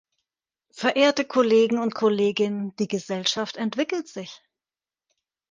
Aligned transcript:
Verehrte 0.71 1.25
Kollegen 1.25 1.77
und 1.77 1.93
Kolleginnen, 1.93 2.75
die 2.77 2.87
Gesellschaft 2.87 3.55
entwickelt 3.55 4.07
sich. 4.07 4.41